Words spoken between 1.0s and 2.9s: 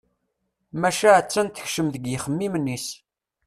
a-tt-an tekcem deg yixemmimen-is.